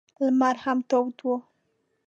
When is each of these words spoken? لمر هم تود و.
لمر 0.25 0.55
هم 0.63 0.77
تود 0.89 1.17
و. 1.25 1.27